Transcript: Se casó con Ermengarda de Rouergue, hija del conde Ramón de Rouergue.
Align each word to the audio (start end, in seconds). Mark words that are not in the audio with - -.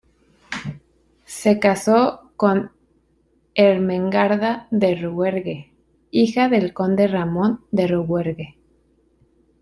Se 1.25 1.59
casó 1.59 2.31
con 2.35 2.71
Ermengarda 3.53 4.67
de 4.71 4.95
Rouergue, 4.95 5.73
hija 6.09 6.49
del 6.49 6.73
conde 6.73 7.07
Ramón 7.07 7.63
de 7.69 7.85
Rouergue. 7.87 8.57